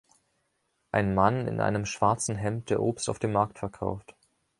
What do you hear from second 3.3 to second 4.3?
Markt verkauft.